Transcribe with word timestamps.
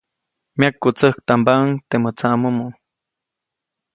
Myakwätsäktambaʼuŋ 0.57 1.71
temäʼ 1.89 2.13
tsaʼmomo. 2.17 2.65